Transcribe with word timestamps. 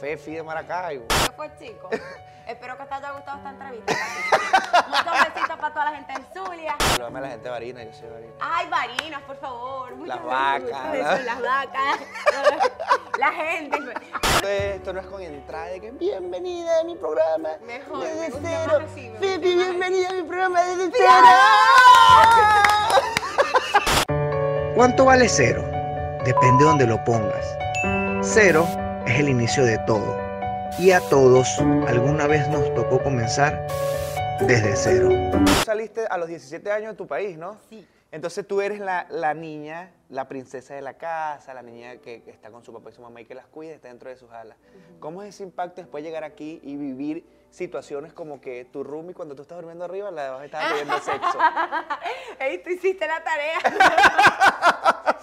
Fefi 0.00 0.34
de 0.34 0.42
Maracaibo. 0.42 1.06
¿Qué 1.08 1.32
fue, 1.36 1.50
chico? 1.58 1.88
Espero 2.46 2.78
que 2.78 2.84
te 2.86 2.94
haya 2.94 3.10
gustado 3.12 3.36
esta 3.36 3.50
entrevista. 3.50 3.92
Muchos 4.88 5.12
besitos 5.34 5.58
para 5.58 5.70
toda 5.74 5.84
la 5.84 5.96
gente 5.96 6.12
en 6.14 6.26
Zulia. 6.32 6.76
Saludame 6.80 7.18
a 7.18 7.22
la 7.22 7.28
gente 7.28 7.44
de 7.44 7.50
Varina, 7.50 7.82
yo 7.84 7.92
soy 7.92 8.08
Varina. 8.08 8.32
Ay, 8.40 8.66
varinas, 8.70 9.20
por 9.24 9.36
favor. 9.36 9.92
Las 10.06 10.24
vacas, 10.24 11.24
Las 11.26 11.42
vacas. 11.42 12.00
La 13.18 13.32
gente. 13.32 13.76
Esto, 13.76 13.90
es- 14.48 14.76
esto 14.76 14.92
no 14.94 15.00
es 15.00 15.06
con 15.08 15.20
entrada 15.20 15.66
de 15.66 15.78
que 15.80 15.90
bienvenida 15.90 16.80
a 16.80 16.84
mi 16.84 16.94
programa. 16.96 17.50
Mejor, 17.66 18.02
Desde 18.04 18.18
me 18.18 18.30
gusta 18.30 18.48
cero. 18.48 18.72
más 18.80 18.90
así, 18.92 19.08
me 19.10 19.18
Fefi, 19.18 19.36
gusta 19.36 19.48
más 19.58 19.66
bienvenida 19.68 20.08
a 20.08 20.12
mi 20.14 20.22
programa 20.22 20.62
desde 20.62 20.90
cero. 20.96 21.12
¿Cuánto 24.74 25.04
vale 25.04 25.28
cero? 25.28 25.62
Depende 26.24 26.64
de 26.64 26.70
donde 26.70 26.86
lo 26.86 27.04
pongas. 27.04 27.44
Cero 28.22 28.66
es 29.08 29.20
el 29.20 29.28
inicio 29.30 29.64
de 29.64 29.78
todo. 29.78 30.18
Y 30.78 30.90
a 30.90 31.00
todos 31.00 31.58
alguna 31.86 32.26
vez 32.26 32.46
nos 32.48 32.72
tocó 32.74 33.02
comenzar 33.02 33.66
desde 34.40 34.76
cero. 34.76 35.08
Tú 35.32 35.46
saliste 35.64 36.06
a 36.06 36.18
los 36.18 36.28
17 36.28 36.70
años 36.70 36.90
de 36.92 36.96
tu 36.96 37.06
país, 37.06 37.38
¿no? 37.38 37.56
Sí. 37.70 37.86
Entonces 38.12 38.46
tú 38.46 38.60
eres 38.60 38.80
la, 38.80 39.06
la 39.10 39.34
niña, 39.34 39.90
la 40.10 40.28
princesa 40.28 40.74
de 40.74 40.82
la 40.82 40.94
casa, 40.94 41.54
la 41.54 41.62
niña 41.62 41.96
que, 41.96 42.22
que 42.22 42.30
está 42.30 42.50
con 42.50 42.64
su 42.64 42.72
papá 42.72 42.90
y 42.90 42.92
su 42.92 43.02
mamá 43.02 43.20
y 43.20 43.24
que 43.24 43.34
las 43.34 43.46
cuida, 43.46 43.72
está 43.72 43.88
dentro 43.88 44.10
de 44.10 44.16
sus 44.16 44.30
alas. 44.30 44.56
¿Cómo 45.00 45.22
es 45.22 45.30
ese 45.34 45.42
impacto 45.42 45.80
después 45.80 46.04
de 46.04 46.10
llegar 46.10 46.24
aquí 46.24 46.60
y 46.62 46.76
vivir 46.76 47.24
situaciones 47.50 48.12
como 48.12 48.40
que 48.40 48.64
tu 48.66 48.84
roomie 48.84 49.14
cuando 49.14 49.34
tú 49.34 49.42
estás 49.42 49.56
durmiendo 49.58 49.84
arriba, 49.84 50.10
la 50.10 50.22
de 50.22 50.28
abajo 50.28 50.44
estaba 50.44 50.68
teniendo 50.68 50.98
sexo? 51.00 51.38
Ey, 52.40 52.62
tú 52.62 52.70
hiciste 52.70 53.06
la 53.06 53.22
tarea. 53.22 53.58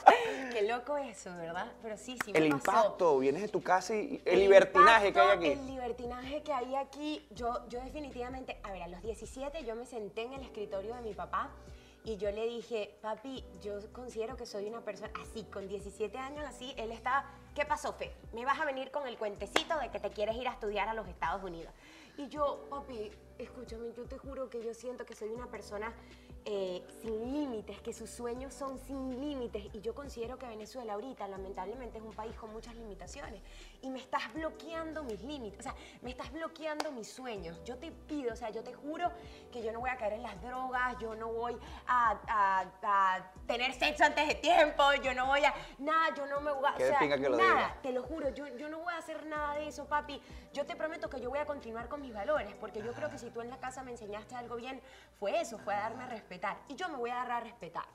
Qué 0.51 0.61
loco 0.63 0.97
eso, 0.97 1.35
¿verdad? 1.35 1.71
Pero 1.81 1.97
sí, 1.97 2.17
sí 2.23 2.31
me 2.31 2.39
El 2.39 2.49
pasó. 2.49 2.57
impacto, 2.57 3.19
vienes 3.19 3.41
de 3.41 3.49
tu 3.49 3.61
casa 3.61 3.93
y 3.93 4.21
el, 4.23 4.39
libertinaje 4.39 5.11
que 5.11 5.19
hay 5.19 5.29
aquí. 5.37 5.47
El 5.47 5.67
libertinaje 5.67 6.43
que 6.43 6.53
hay 6.53 6.75
aquí, 6.75 7.27
yo, 7.31 7.67
yo 7.67 7.81
definitivamente, 7.81 8.57
a 8.63 8.71
ver, 8.71 8.83
a 8.83 8.87
los 8.87 9.01
17 9.01 9.65
yo 9.65 9.75
me 9.75 9.85
senté 9.85 10.23
en 10.23 10.33
el 10.33 10.41
escritorio 10.41 10.95
de 10.95 11.01
mi 11.01 11.13
papá 11.13 11.49
y 12.05 12.17
yo 12.17 12.31
le 12.31 12.45
dije, 12.45 12.95
papi, 13.01 13.43
yo 13.63 13.79
considero 13.91 14.37
que 14.37 14.45
soy 14.45 14.67
una 14.67 14.81
persona 14.81 15.11
así, 15.21 15.43
con 15.45 15.67
17 15.67 16.17
años 16.17 16.45
así, 16.47 16.73
él 16.77 16.91
estaba, 16.91 17.25
¿qué 17.55 17.65
pasó, 17.65 17.93
Fe? 17.93 18.13
Me 18.31 18.45
vas 18.45 18.59
a 18.59 18.65
venir 18.65 18.91
con 18.91 19.07
el 19.07 19.17
cuentecito 19.17 19.77
de 19.79 19.89
que 19.89 19.99
te 19.99 20.11
quieres 20.11 20.35
ir 20.35 20.47
a 20.47 20.51
estudiar 20.51 20.87
a 20.87 20.93
los 20.93 21.07
Estados 21.07 21.43
Unidos. 21.43 21.73
Y 22.17 22.27
yo, 22.29 22.65
papi, 22.69 23.11
escúchame, 23.37 23.91
yo 23.93 24.05
te 24.05 24.17
juro 24.17 24.49
que 24.49 24.63
yo 24.63 24.73
siento 24.73 25.05
que 25.05 25.15
soy 25.15 25.29
una 25.29 25.47
persona 25.47 25.93
eh, 26.45 26.83
sin 27.01 27.33
límites, 27.33 27.81
que 27.81 27.91
sus 27.91 28.09
sueños 28.09 28.53
son 28.53 28.77
sin 28.77 29.19
límites. 29.19 29.65
Y 29.73 29.81
yo 29.81 29.93
considero 29.93 30.37
que 30.37 30.45
Venezuela 30.45 30.93
ahorita, 30.93 31.27
lamentablemente, 31.27 31.97
es 31.97 32.03
un 32.03 32.13
país 32.13 32.35
con 32.35 32.53
muchas 32.53 32.75
limitaciones. 32.75 33.41
Y 33.85 33.89
me 33.91 33.99
estás 33.99 34.33
bloqueando 34.33 35.03
mis 35.03 35.21
límites, 35.21 35.59
o 35.59 35.61
sea, 35.61 35.75
me 36.01 36.09
estás 36.09 36.31
bloqueando 36.31 36.91
mis 36.91 37.07
sueños. 37.07 37.63
Yo 37.63 37.77
te 37.77 37.91
pido, 37.91 38.33
o 38.33 38.35
sea, 38.35 38.49
yo 38.49 38.63
te 38.63 38.73
juro 38.73 39.11
que 39.51 39.61
yo 39.61 39.71
no 39.71 39.79
voy 39.79 39.91
a 39.91 39.95
caer 39.95 40.13
en 40.13 40.23
las 40.23 40.41
drogas, 40.41 40.97
yo 40.99 41.13
no 41.13 41.27
voy 41.31 41.55
a, 41.85 42.19
a- 42.27 42.65
a 42.81 43.31
tener 43.45 43.71
sexo 43.75 44.03
antes 44.03 44.27
de 44.27 44.33
tiempo, 44.33 44.81
yo 45.03 45.13
no 45.13 45.27
voy 45.27 45.45
a, 45.45 45.53
nada, 45.77 46.15
yo 46.15 46.25
no 46.25 46.41
me 46.41 46.51
voy 46.51 46.65
a, 46.67 46.73
o 46.73 46.77
sea, 46.79 46.97
pinga 46.97 47.15
que 47.19 47.29
lo 47.29 47.37
nada, 47.37 47.53
digas. 47.53 47.81
te 47.83 47.91
lo 47.91 48.01
juro, 48.01 48.29
yo, 48.29 48.47
yo 48.57 48.69
no 48.69 48.79
voy 48.79 48.91
a 48.91 48.97
hacer 48.97 49.23
nada 49.27 49.53
de 49.53 49.67
eso, 49.67 49.85
papi. 49.85 50.19
Yo 50.51 50.65
te 50.65 50.75
prometo 50.75 51.07
que 51.07 51.21
yo 51.21 51.29
voy 51.29 51.37
a 51.37 51.45
continuar 51.45 51.87
con 51.87 52.01
mis 52.01 52.11
valores, 52.11 52.55
porque 52.55 52.81
yo 52.81 52.91
creo 52.91 53.11
que 53.11 53.19
si 53.19 53.29
tú 53.29 53.41
en 53.41 53.51
la 53.51 53.59
casa 53.59 53.83
me 53.83 53.91
enseñaste 53.91 54.33
algo 54.33 54.55
bien, 54.55 54.81
fue 55.19 55.39
eso, 55.41 55.59
fue 55.59 55.75
a 55.75 55.81
darme 55.81 56.05
a 56.05 56.07
respetar. 56.07 56.57
Y 56.69 56.75
yo 56.75 56.89
me 56.89 56.97
voy 56.97 57.11
a 57.11 57.17
dar 57.17 57.31
a 57.33 57.39
respetar. 57.41 57.85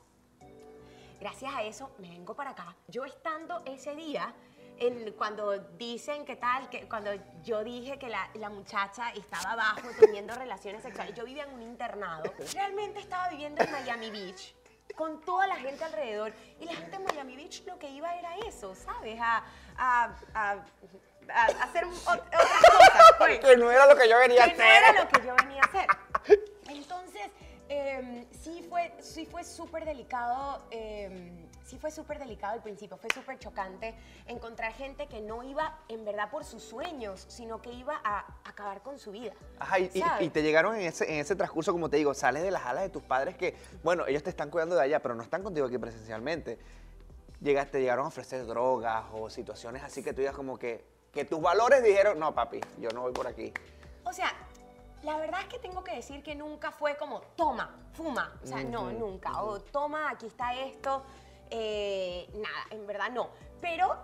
Gracias 1.19 1.53
a 1.55 1.63
eso 1.65 1.91
me 1.99 2.09
vengo 2.09 2.35
para 2.35 2.51
acá. 2.51 2.75
Yo 2.89 3.05
estando 3.05 3.61
ese 3.67 3.95
día, 3.95 4.33
en- 4.81 5.13
cuando 5.13 5.59
dicen 5.79 6.25
que 6.25 6.37
tal, 6.37 6.69
que 6.71 6.89
cuando 6.89 7.11
yo 7.45 7.63
dije 7.63 7.99
que 7.99 8.09
la, 8.09 8.29
la 8.35 8.49
muchacha 8.51 9.11
estaba 9.13 9.53
abajo 9.53 9.89
teniendo 10.01 10.35
relaciones 10.35 10.83
sexuales, 10.83 11.15
yo 11.15 11.25
vivía 11.25 11.45
en 11.45 11.53
un 11.55 11.63
internado, 11.63 12.25
realmente 12.55 12.99
estaba 13.01 13.29
viviendo 13.29 13.63
en 13.63 13.71
Miami 13.71 14.11
Beach 14.11 14.55
con 14.97 15.21
toda 15.25 15.47
la 15.47 15.57
gente 15.57 15.85
alrededor 15.85 16.33
y 16.59 16.65
la 16.65 16.73
gente 16.75 16.97
en 16.97 17.05
Miami 17.05 17.37
Beach 17.37 17.63
lo 17.67 17.79
que 17.79 17.89
iba 17.91 18.15
era 18.17 18.37
eso, 18.49 18.75
¿sabes? 18.75 19.19
A, 19.21 19.45
a- 19.77 20.15
a- 20.35 20.65
a 21.33 21.45
hacer 21.63 21.85
ot- 21.85 22.27
otras 22.27 22.61
cosas. 22.61 23.13
pues 23.19 23.39
Que 23.39 23.57
no 23.57 23.71
era 23.71 23.87
lo 23.87 23.97
que 23.97 24.09
yo 24.09 24.19
venía 24.19 24.45
a 24.45 24.49
que 24.49 24.57
no 24.57 24.65
hacer. 24.65 24.83
era 24.83 25.05
lo 25.05 25.09
que 25.09 25.27
yo 25.27 25.35
venía 25.37 25.63
a 25.63 25.67
hacer. 25.67 25.87
Entonces, 26.69 27.23
em, 27.69 28.27
sí 28.33 28.67
fue 28.69 28.93
sí 29.01 29.27
fue 29.27 29.45
súper 29.45 29.85
delicado, 29.85 30.67
em, 30.73 31.49
sí 31.71 31.79
fue 31.79 31.93
súper 31.93 32.19
delicado 32.19 32.55
al 32.55 32.63
principio, 32.63 32.97
fue 32.97 33.09
súper 33.15 33.39
chocante 33.39 33.95
encontrar 34.27 34.73
gente 34.73 35.07
que 35.07 35.21
no 35.21 35.45
iba 35.45 35.79
en 35.89 36.05
verdad 36.05 36.29
por 36.29 36.45
sus 36.45 36.65
sueños, 36.65 37.25
sino 37.29 37.63
que 37.63 37.71
iba 37.73 38.01
a 38.03 38.27
acabar 38.45 38.83
con 38.83 38.99
su 38.99 39.13
vida. 39.13 39.33
Ajá, 39.61 39.79
y, 39.79 39.89
y- 39.95 40.25
y 40.25 40.31
te 40.31 40.43
llegaron 40.43 40.75
en 40.75 40.83
ese, 40.83 41.05
en 41.13 41.21
ese 41.21 41.37
transcurso, 41.37 41.71
como 41.71 41.89
te 41.89 41.97
digo, 41.97 42.13
sales 42.13 42.43
de 42.43 42.51
las 42.51 42.67
alas 42.67 42.83
de 42.83 42.89
tus 42.89 43.05
padres 43.05 43.37
que, 43.37 43.57
bueno, 43.85 44.05
ellos 44.09 44.25
te 44.25 44.31
están 44.31 44.51
cuidando 44.51 44.75
de 44.75 44.83
allá, 44.83 45.01
pero 45.01 45.15
no 45.15 45.23
están 45.23 45.45
contigo 45.45 45.69
aquí 45.69 45.79
presencialmente. 45.79 46.59
Llegaste, 47.41 47.73
te 47.73 47.81
llegaron 47.81 48.05
a 48.05 48.09
ofrecer 48.09 48.45
drogas 48.47 49.05
o 49.13 49.31
situaciones 49.31 49.83
así 49.85 50.03
que 50.03 50.13
tú 50.13 50.21
digas 50.23 50.35
como 50.35 50.59
que, 50.59 50.85
que 51.13 51.25
tus 51.25 51.41
valores 51.41 51.85
dijeron, 51.85 52.19
no, 52.19 52.35
papi, 52.35 52.61
yo 52.79 52.91
no 52.91 53.03
voy 53.03 53.13
por 53.13 53.29
aquí. 53.29 53.53
O 54.05 54.13
sea, 54.13 54.33
la 55.05 55.17
verdad 55.19 55.41
es 55.43 55.47
que 55.47 55.61
tengo 55.61 55.85
que 55.85 55.95
decir 55.95 56.23
que 56.25 56.35
nunca 56.35 56.73
fue 56.73 56.97
como, 56.97 57.21
toma, 57.37 57.77
fuma. 57.93 58.37
O 58.43 58.47
sea, 58.47 58.63
no, 58.65 58.91
nunca. 58.91 59.41
O 59.45 59.61
toma, 59.61 60.11
aquí 60.11 60.27
está 60.27 60.53
esto. 60.55 61.03
Eh, 61.51 62.29
nada, 62.35 62.67
en 62.71 62.87
verdad 62.87 63.11
no. 63.11 63.31
Pero 63.61 63.97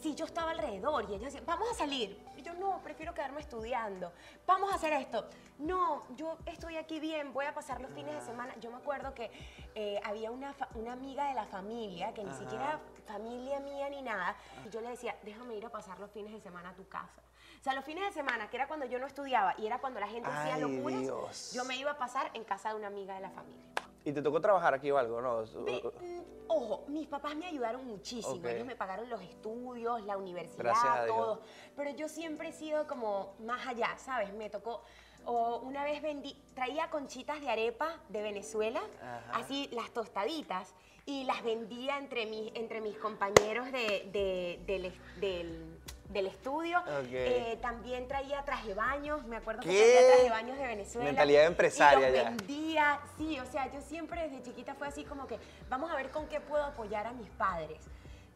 si 0.00 0.14
yo 0.14 0.24
estaba 0.24 0.52
alrededor 0.52 1.04
y 1.04 1.14
ellos 1.14 1.24
decían, 1.24 1.44
vamos 1.46 1.70
a 1.70 1.74
salir. 1.74 2.18
Y 2.36 2.42
yo, 2.42 2.54
no, 2.54 2.80
prefiero 2.82 3.12
quedarme 3.12 3.40
estudiando. 3.40 4.12
Vamos 4.46 4.72
a 4.72 4.76
hacer 4.76 4.92
esto. 4.94 5.28
No, 5.58 6.02
yo 6.16 6.38
estoy 6.46 6.76
aquí 6.76 7.00
bien, 7.00 7.32
voy 7.32 7.44
a 7.44 7.54
pasar 7.54 7.80
los 7.80 7.92
fines 7.92 8.14
de 8.14 8.20
semana. 8.22 8.54
Yo 8.60 8.70
me 8.70 8.78
acuerdo 8.78 9.12
que 9.12 9.30
eh, 9.74 10.00
había 10.04 10.30
una, 10.30 10.54
una 10.74 10.94
amiga 10.94 11.28
de 11.28 11.34
la 11.34 11.44
familia, 11.44 12.14
que 12.14 12.24
ni 12.24 12.32
siquiera 12.32 12.64
era 12.64 12.80
familia 13.06 13.60
mía 13.60 13.90
ni 13.90 14.00
nada, 14.00 14.36
y 14.66 14.70
yo 14.70 14.80
le 14.80 14.90
decía, 14.90 15.16
déjame 15.22 15.56
ir 15.56 15.66
a 15.66 15.68
pasar 15.68 16.00
los 16.00 16.10
fines 16.10 16.32
de 16.32 16.40
semana 16.40 16.70
a 16.70 16.74
tu 16.74 16.88
casa. 16.88 17.20
O 17.60 17.62
sea, 17.62 17.74
los 17.74 17.84
fines 17.84 18.04
de 18.04 18.12
semana, 18.12 18.48
que 18.48 18.56
era 18.56 18.66
cuando 18.66 18.86
yo 18.86 18.98
no 18.98 19.06
estudiaba 19.06 19.54
y 19.58 19.66
era 19.66 19.78
cuando 19.78 20.00
la 20.00 20.08
gente 20.08 20.30
hacía 20.30 20.56
locuras, 20.56 21.02
Dios. 21.02 21.52
yo 21.52 21.64
me 21.66 21.76
iba 21.76 21.90
a 21.90 21.98
pasar 21.98 22.30
en 22.32 22.44
casa 22.44 22.70
de 22.70 22.76
una 22.76 22.86
amiga 22.86 23.14
de 23.14 23.20
la 23.20 23.30
familia. 23.30 23.70
¿Y 24.04 24.12
te 24.12 24.22
tocó 24.22 24.40
trabajar 24.40 24.74
aquí 24.74 24.90
o 24.90 24.96
algo? 24.98 25.20
No, 25.20 25.42
mm, 25.42 26.20
ojo, 26.48 26.84
mis 26.88 27.06
papás 27.06 27.36
me 27.36 27.46
ayudaron 27.46 27.86
muchísimo. 27.86 28.46
Ellos 28.48 28.66
me 28.66 28.76
pagaron 28.76 29.08
los 29.10 29.20
estudios, 29.22 30.02
la 30.04 30.16
universidad, 30.16 31.06
todo. 31.06 31.42
Pero 31.76 31.90
yo 31.90 32.08
siempre 32.08 32.48
he 32.48 32.52
sido 32.52 32.86
como 32.86 33.34
más 33.40 33.66
allá, 33.66 33.96
¿sabes? 33.98 34.32
Me 34.32 34.48
tocó. 34.48 34.82
O 35.26 35.58
una 35.58 35.84
vez 35.84 36.00
vendí, 36.00 36.34
traía 36.54 36.88
conchitas 36.88 37.42
de 37.42 37.50
arepa 37.50 38.00
de 38.08 38.22
Venezuela, 38.22 38.80
Ajá. 39.02 39.32
así 39.34 39.68
las 39.72 39.90
tostaditas, 39.90 40.74
y 41.04 41.24
las 41.24 41.42
vendía 41.42 41.98
entre 41.98 42.24
mis, 42.24 42.50
entre 42.54 42.80
mis 42.80 42.96
compañeros 42.96 43.70
de- 43.70 44.08
de- 44.12 44.60
del, 44.66 44.84
es- 44.86 45.20
del- 45.20 45.78
del 46.12 46.26
estudio. 46.26 46.82
Eh, 47.10 47.58
también 47.62 48.06
traía 48.08 48.42
traje 48.44 48.68
de 48.68 48.74
baños, 48.74 49.24
me 49.26 49.36
acuerdo 49.36 49.62
que 49.62 49.68
¿Qué? 49.68 49.92
traía 49.92 50.06
traje 50.08 50.22
de 50.24 50.30
baños 50.30 50.58
de 50.58 50.66
Venezuela. 50.66 51.04
Mentalidad 51.06 51.46
empresaria 51.46 52.08
y 52.08 52.12
los 52.12 52.22
ya. 52.22 52.30
vendía, 52.30 53.00
sí, 53.16 53.38
o 53.38 53.46
sea, 53.46 53.70
yo 53.72 53.80
siempre 53.80 54.28
desde 54.28 54.42
chiquita 54.42 54.74
fue 54.74 54.88
así 54.88 55.04
como 55.04 55.26
que 55.26 55.38
vamos 55.68 55.90
a 55.90 55.96
ver 55.96 56.10
con 56.10 56.26
qué 56.28 56.40
puedo 56.40 56.64
apoyar 56.64 57.06
a 57.06 57.12
mis 57.12 57.28
padres. 57.30 57.78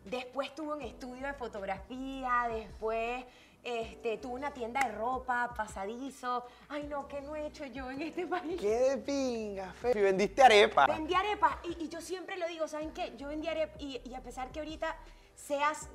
Después 0.05 0.55
tuve 0.55 0.75
un 0.75 0.83
estudio 0.83 1.27
de 1.27 1.33
fotografía, 1.33 2.47
después 2.51 3.25
este, 3.65 4.19
tuve 4.19 4.35
una 4.35 4.53
tienda 4.53 4.87
de 4.87 4.93
ropa, 4.93 5.55
pasadizo. 5.57 6.45
Ay, 6.69 6.83
no, 6.85 7.09
¿qué 7.09 7.23
no 7.23 7.35
he 7.35 7.47
hecho 7.47 7.65
yo 7.65 7.91
en 7.91 8.03
este 8.03 8.27
país? 8.29 8.61
¿Qué 8.61 8.69
de 8.69 8.97
pinga, 8.99 9.73
Fe? 9.73 9.93
Y 9.99 10.03
vendiste 10.03 10.43
arepa. 10.43 10.87
Vendí 10.87 11.15
arepas 11.15 11.57
y, 11.65 11.85
y 11.85 11.89
yo 11.89 12.01
siempre 12.03 12.37
lo 12.37 12.47
digo, 12.47 12.69
¿saben 12.69 12.93
qué? 12.93 13.15
Yo 13.17 13.29
vendí 13.29 13.49
arepas 13.49 13.81
y, 13.81 14.01
y 14.05 14.15
a 14.15 14.21
pesar 14.21 14.53
que 14.53 14.59
ahorita 14.61 14.95
seas, 15.35 15.89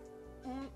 un- 0.46 0.70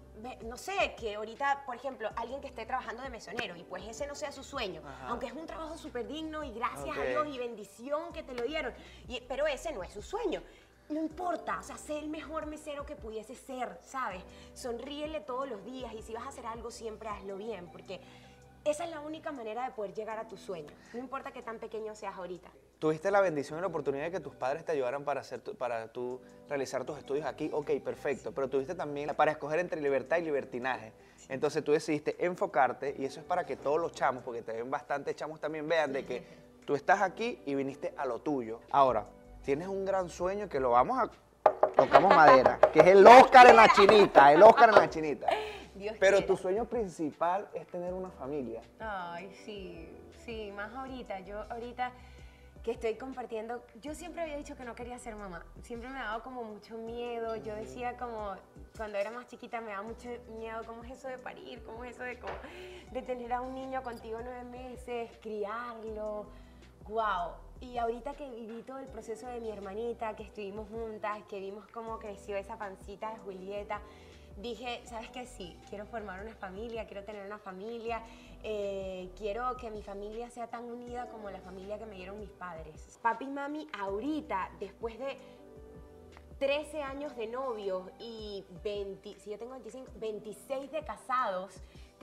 no 0.47 0.57
sé, 0.57 0.95
que 0.97 1.15
ahorita, 1.15 1.63
por 1.65 1.75
ejemplo, 1.75 2.09
alguien 2.15 2.39
que 2.39 2.47
esté 2.47 2.65
trabajando 2.65 3.03
de 3.03 3.09
mesonero 3.09 3.55
y 3.55 3.63
pues 3.63 3.83
ese 3.85 4.07
no 4.07 4.15
sea 4.15 4.31
su 4.31 4.43
sueño, 4.43 4.81
Ajá. 4.85 5.07
aunque 5.09 5.25
es 5.27 5.33
un 5.33 5.45
trabajo 5.45 5.77
súper 5.77 6.07
digno 6.07 6.43
y 6.43 6.51
gracias 6.53 6.97
a 6.97 7.01
Dios 7.03 7.27
y 7.27 7.37
bendición 7.37 8.13
que 8.13 8.23
te 8.23 8.33
lo 8.33 8.43
dieron, 8.43 8.73
y- 9.07 9.21
pero 9.21 9.47
ese 9.47 9.71
no 9.73 9.83
es 9.83 9.91
su 9.91 10.01
sueño. 10.01 10.41
No 10.89 10.99
importa, 10.99 11.59
o 11.59 11.63
sea, 11.63 11.77
sé 11.77 11.97
el 11.97 12.09
mejor 12.09 12.45
mesero 12.45 12.85
que 12.85 12.95
pudiese 12.95 13.35
ser, 13.35 13.79
¿sabes? 13.83 14.21
Sonríele 14.53 15.21
todos 15.21 15.49
los 15.49 15.63
días 15.65 15.93
y 15.93 16.01
si 16.01 16.13
vas 16.13 16.23
a 16.25 16.29
hacer 16.29 16.45
algo 16.45 16.71
siempre 16.71 17.09
hazlo 17.09 17.37
bien, 17.37 17.69
porque 17.71 18.01
esa 18.65 18.83
es 18.85 18.89
la 18.91 18.99
única 18.99 19.31
manera 19.31 19.65
de 19.65 19.71
poder 19.71 19.93
llegar 19.93 20.19
a 20.19 20.27
tu 20.27 20.37
sueño. 20.37 20.69
No 20.93 20.99
importa 20.99 21.31
qué 21.31 21.41
tan 21.41 21.57
pequeño 21.59 21.95
seas 21.95 22.15
ahorita. 22.15 22.49
Tuviste 22.83 23.11
la 23.11 23.21
bendición 23.21 23.59
y 23.59 23.61
la 23.61 23.67
oportunidad 23.67 24.03
de 24.03 24.11
que 24.11 24.19
tus 24.19 24.35
padres 24.35 24.65
te 24.65 24.73
ayudaran 24.73 25.05
para, 25.05 25.21
hacer 25.21 25.39
tu- 25.39 25.55
para 25.55 25.87
tú 25.87 26.19
realizar 26.49 26.83
tus 26.83 26.97
estudios 26.97 27.25
aquí, 27.25 27.49
ok, 27.53 27.71
perfecto, 27.81 28.33
pero 28.33 28.49
tuviste 28.49 28.75
también 28.75 29.09
para 29.15 29.31
escoger 29.31 29.59
entre 29.59 29.79
libertad 29.79 30.17
y 30.17 30.23
libertinaje. 30.23 30.91
Entonces 31.29 31.63
tú 31.63 31.71
decidiste 31.71 32.17
enfocarte 32.25 32.93
y 32.99 33.05
eso 33.05 33.21
es 33.21 33.25
para 33.25 33.45
que 33.45 33.55
todos 33.55 33.79
los 33.79 33.93
chamos, 33.93 34.21
porque 34.21 34.41
te 34.41 34.51
ven 34.51 34.69
bastantes 34.69 35.15
chamos 35.15 35.39
también, 35.39 35.65
vean 35.65 35.93
de 35.93 36.03
que 36.03 36.27
tú 36.65 36.75
estás 36.75 37.01
aquí 37.01 37.41
y 37.45 37.55
viniste 37.55 37.93
a 37.95 38.05
lo 38.05 38.19
tuyo. 38.19 38.59
Ahora, 38.69 39.05
tienes 39.45 39.69
un 39.69 39.85
gran 39.85 40.09
sueño 40.09 40.49
que 40.49 40.59
lo 40.59 40.71
vamos 40.71 40.99
a... 40.99 41.09
Tocamos 41.77 42.13
madera, 42.13 42.59
que 42.73 42.81
es 42.81 42.87
el 42.87 43.07
Oscar 43.07 43.47
en 43.47 43.55
la 43.55 43.69
chinita, 43.69 44.33
el 44.33 44.43
Oscar 44.43 44.67
en 44.67 44.75
la 44.75 44.89
chinita. 44.89 45.27
Dios 45.75 45.95
Pero 46.01 46.17
quiera. 46.17 46.27
tu 46.27 46.35
sueño 46.35 46.65
principal 46.65 47.47
es 47.53 47.65
tener 47.67 47.93
una 47.93 48.09
familia. 48.11 48.61
Ay, 48.81 49.33
sí, 49.45 49.87
sí, 50.25 50.51
más 50.53 50.73
ahorita. 50.73 51.21
Yo 51.21 51.39
ahorita 51.49 51.93
que 52.63 52.71
estoy 52.71 52.95
compartiendo, 52.95 53.61
yo 53.81 53.93
siempre 53.93 54.21
había 54.21 54.37
dicho 54.37 54.55
que 54.55 54.63
no 54.63 54.73
quería 54.73 54.97
ser 54.97 55.15
mamá. 55.15 55.45
Siempre 55.63 55.89
me 55.89 55.99
dado 55.99 56.23
como 56.23 56.43
mucho 56.43 56.77
miedo. 56.77 57.35
Yo 57.35 57.53
decía 57.55 57.97
como, 57.97 58.35
cuando 58.77 58.97
era 58.97 59.11
más 59.11 59.27
chiquita 59.27 59.59
me 59.59 59.71
daba 59.71 59.83
mucho 59.83 60.07
miedo, 60.37 60.61
¿cómo 60.65 60.83
es 60.85 60.91
eso 60.91 61.09
de 61.09 61.17
parir? 61.17 61.61
¿Cómo 61.63 61.83
es 61.83 61.95
eso 61.95 62.03
de, 62.03 62.17
como, 62.17 62.33
de 62.91 63.01
tener 63.01 63.33
a 63.33 63.41
un 63.41 63.53
niño 63.53 63.83
contigo 63.83 64.19
nueve 64.23 64.45
meses, 64.45 65.11
criarlo? 65.21 66.25
¡Wow! 66.87 67.33
Y 67.59 67.77
ahorita 67.77 68.13
que 68.13 68.29
viví 68.29 68.63
todo 68.63 68.79
el 68.79 68.87
proceso 68.87 69.27
de 69.27 69.41
mi 69.41 69.49
hermanita, 69.51 70.15
que 70.15 70.23
estuvimos 70.23 70.69
juntas, 70.69 71.21
que 71.29 71.39
vimos 71.41 71.67
cómo 71.67 71.99
creció 71.99 72.37
esa 72.37 72.57
pancita 72.57 73.11
de 73.11 73.19
Julieta, 73.19 73.81
dije, 74.37 74.81
¿sabes 74.85 75.09
qué? 75.09 75.25
Sí, 75.25 75.57
quiero 75.69 75.85
formar 75.85 76.21
una 76.21 76.35
familia, 76.35 76.85
quiero 76.85 77.03
tener 77.03 77.25
una 77.25 77.39
familia, 77.39 78.01
eh, 78.43 79.09
quiero 79.17 79.55
que 79.57 79.69
mi 79.69 79.81
familia 79.81 80.29
sea 80.29 80.47
tan 80.47 80.65
unida 80.65 81.07
como 81.09 81.29
la 81.29 81.39
familia 81.41 81.77
que 81.77 81.85
me 81.85 81.95
dieron 81.95 82.19
mis 82.19 82.31
padres. 82.31 82.99
Papi 83.01 83.25
y 83.25 83.29
mami, 83.29 83.67
ahorita, 83.79 84.51
después 84.59 84.97
de 84.99 85.17
13 86.39 86.81
años 86.81 87.15
de 87.15 87.27
novios 87.27 87.89
y 87.99 88.43
20, 88.63 89.19
si 89.19 89.29
yo 89.29 89.37
tengo 89.37 89.51
25, 89.51 89.91
26 89.95 90.71
de 90.71 90.83
casados, 90.83 91.53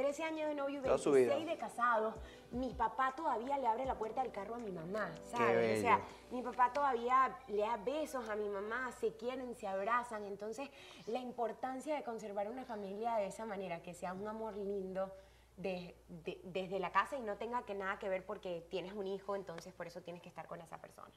13 0.00 0.25
años 0.25 0.49
de 0.49 0.55
novio 0.55 0.81
y 0.81 0.82
Toda 0.82 0.99
su 0.99 1.12
vida. 1.12 1.35
26 1.35 1.47
de 1.47 1.58
casados, 1.58 2.14
mi 2.52 2.73
papá 2.75 3.12
todavía 3.17 3.58
le 3.58 3.67
abre 3.67 3.85
la 3.85 3.94
puerta 3.99 4.23
del 4.23 4.32
carro 4.32 4.55
a 4.55 4.58
mi 4.58 4.70
mamá, 4.73 5.11
¿sabes? 5.25 5.79
O 5.79 5.82
sea, 5.82 6.00
mi 6.31 6.43
papá 6.43 6.73
todavía 6.73 7.37
le 7.49 7.58
da 7.62 7.76
besos 7.76 8.29
a 8.29 8.37
mi 8.37 8.49
mamá, 8.49 8.91
se 8.93 9.14
quieren, 9.17 9.55
se 9.56 9.67
abrazan. 9.67 10.25
Entonces, 10.25 10.69
la 11.06 11.19
importancia 11.20 11.94
de 11.94 12.02
conservar 12.02 12.49
una 12.49 12.64
familia 12.64 13.17
de 13.17 13.26
esa 13.26 13.44
manera, 13.44 13.82
que 13.82 13.93
sea 13.94 14.12
un 14.14 14.26
amor 14.26 14.56
lindo 14.56 15.12
de- 15.56 15.94
de- 16.08 16.41
desde 16.44 16.79
la 16.81 16.91
casa 16.91 17.17
y 17.17 17.20
no 17.20 17.37
tenga 17.37 17.62
que 17.67 17.75
nada 17.75 17.99
que 17.99 18.08
ver 18.08 18.25
porque 18.25 18.67
tienes 18.70 18.94
un 18.94 19.06
hijo, 19.06 19.37
entonces 19.37 19.75
por 19.75 19.87
eso 19.87 20.00
tienes 20.00 20.23
que 20.23 20.29
estar 20.31 20.47
con 20.47 20.61
esa 20.62 20.79
persona. 20.79 21.12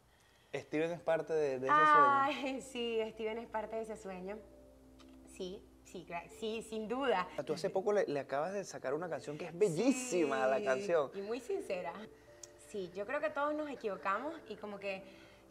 Steven 0.53 0.91
es 0.91 0.99
parte 1.01 1.31
de, 1.33 1.59
de 1.59 1.67
ese 1.67 1.75
Ay, 1.75 2.61
sí, 2.73 2.99
Steven 3.13 3.37
es 3.37 3.47
parte 3.47 3.77
de 3.77 3.83
ese 3.83 3.95
sueño. 3.95 4.37
Sí, 5.27 5.63
sí, 5.93 6.05
sí, 6.39 6.61
sin 6.63 6.87
duda. 6.87 7.27
sueño. 7.35 7.45
Tú 7.45 7.53
hace 7.53 7.69
poco 7.69 7.93
le, 7.93 8.05
le 8.07 8.19
acabas 8.19 8.53
de 8.53 8.63
sacar 8.65 8.93
una 8.93 9.09
canción 9.09 9.37
que 9.37 9.45
es 9.45 9.57
bellísima, 9.57 10.47
la 10.47 10.57
Sí, 10.57 10.65
canción. 10.65 11.11
Y 11.13 11.21
muy 11.21 11.39
sincera. 11.39 11.93
Sí, 12.67 12.91
yo 12.95 13.05
creo 13.05 13.19
que 13.19 13.29
todos 13.29 13.53
nos 13.53 13.69
equivocamos 13.69 14.33
y 14.49 14.55
como 14.55 14.79
que 14.79 15.03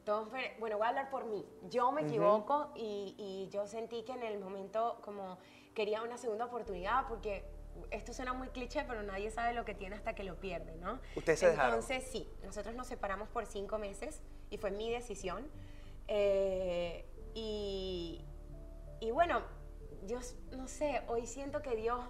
todos, 0.05 0.29
bueno, 0.59 0.77
voy 0.79 0.87
a 0.87 0.89
hablar 0.89 1.11
por 1.11 1.25
mí. 1.27 1.47
Yo 1.71 1.93
me 1.93 2.03
equivoco 2.03 2.73
y, 2.75 3.15
y 3.17 3.49
yo 3.53 3.67
sentí 3.69 4.03
que 4.03 4.13
en 4.13 4.25
el 4.25 4.41
momento 4.41 4.99
como 5.05 5.39
quería 5.75 6.03
una 6.03 6.19
segunda 6.19 6.47
oportunidad 6.47 7.07
porque 7.09 7.45
esto 7.91 8.13
suena 8.13 8.33
muy 8.33 8.49
cliché, 8.49 8.85
pero 8.87 9.03
nadie 9.03 9.31
sabe 9.31 9.55
lo 9.55 9.65
que 9.65 9.75
tiene 9.75 9.95
hasta 9.97 10.15
que 10.15 10.25
lo 10.25 10.35
pierde, 10.41 10.77
¿no? 10.77 11.01
Ustedes 11.17 11.39
se 11.39 11.47
dejaron. 11.51 11.77
Entonces, 11.77 12.05
sí, 12.11 12.29
nosotros 12.43 12.75
nos 12.75 12.87
separamos 12.89 13.29
por 13.29 13.47
cinco 13.47 13.79
meses 13.79 14.21
y 14.51 14.59
fue 14.59 14.71
mi 14.73 14.91
decisión. 14.91 15.49
Eh, 16.09 17.07
y, 17.35 18.23
y 19.01 19.11
bueno, 19.13 19.43
yo 20.07 20.19
no 20.57 20.69
sé, 20.69 21.03
hoy 21.09 21.27
siento 21.27 21.63
que 21.63 21.77
Dios 21.77 22.01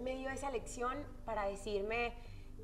me 0.00 0.16
dio 0.16 0.30
esa 0.30 0.50
lección 0.50 1.04
para 1.24 1.46
decirme 1.46 2.14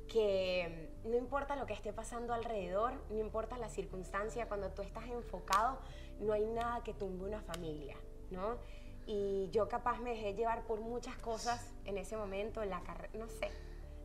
que 0.07 0.89
no 1.05 1.15
importa 1.15 1.55
lo 1.55 1.65
que 1.65 1.73
esté 1.73 1.93
pasando 1.93 2.33
alrededor, 2.33 2.93
no 3.09 3.19
importa 3.19 3.57
la 3.57 3.69
circunstancia, 3.69 4.47
cuando 4.47 4.71
tú 4.71 4.81
estás 4.81 5.07
enfocado, 5.07 5.79
no 6.19 6.33
hay 6.33 6.45
nada 6.45 6.83
que 6.83 6.93
tumbe 6.93 7.25
una 7.25 7.41
familia, 7.41 7.95
¿no? 8.31 8.57
Y 9.05 9.49
yo 9.51 9.67
capaz 9.69 9.99
me 9.99 10.11
dejé 10.11 10.33
llevar 10.33 10.63
por 10.65 10.81
muchas 10.81 11.15
cosas 11.17 11.73
en 11.85 11.97
ese 11.97 12.17
momento, 12.17 12.61
en 12.63 12.69
la 12.71 12.81
carrera, 12.81 13.11
no 13.17 13.27
sé, 13.27 13.49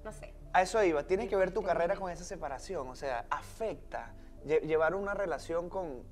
no 0.05 0.13
sé. 0.13 0.35
A 0.53 0.63
eso 0.63 0.83
iba. 0.85 1.07
Tienes 1.07 1.29
que 1.29 1.37
ver 1.37 1.53
tu 1.53 1.61
Sí. 1.61 1.67
carrera 1.67 1.97
con 1.97 2.11
esa 2.11 2.25
separación. 2.25 2.87
O 2.89 2.95
sea, 2.95 3.27
afecta 3.31 4.15
lle- 4.45 4.61
llevar 4.61 4.95
una 4.95 5.13
relación 5.15 5.69
con, 5.69 6.05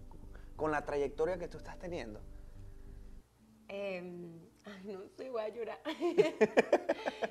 con 0.57 0.71
la 0.73 0.85
trayectoria 0.85 1.39
que 1.39 1.49
tú 1.49 1.59
estás 1.59 1.79
teniendo. 1.79 2.21
Em, 3.69 4.41
ay, 4.67 4.93
no 4.95 5.09
sé, 5.17 5.31
voy 5.31 5.43
a 5.43 5.49
llorar. 5.49 5.81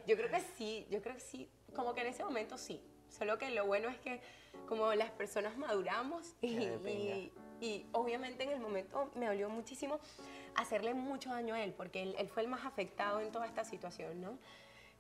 yo 0.08 0.16
creo 0.18 0.30
que 0.30 0.42
sí, 0.58 0.88
yo 0.90 1.02
creo 1.02 1.16
que 1.16 1.22
sí. 1.22 1.50
Como 1.76 1.94
que 1.94 2.02
en 2.02 2.08
ese 2.08 2.24
momento 2.24 2.58
sí. 2.58 2.82
Solo 3.10 3.38
que 3.38 3.50
lo 3.52 3.66
bueno 3.66 3.90
es 3.90 3.98
que 4.00 4.22
como 4.68 4.94
las 4.94 5.12
personas 5.12 5.58
maduramos 5.58 6.34
y, 6.42 6.48
y- 6.92 7.34
y 7.60 7.86
obviamente 7.92 8.44
en 8.44 8.52
el 8.52 8.60
momento 8.60 9.12
me 9.16 9.28
dolió 9.28 9.50
muchísimo 9.50 10.00
hacerle 10.56 10.94
mucho 10.94 11.30
daño 11.30 11.54
a 11.56 11.62
él, 11.64 11.74
porque 11.74 12.02
él, 12.02 12.16
él 12.18 12.28
fue 12.30 12.42
el 12.44 12.48
más 12.50 12.66
afectado 12.66 13.20
en 13.20 13.32
toda 13.32 13.46
esta 13.46 13.64
situación, 13.64 14.20
¿no? 14.22 14.38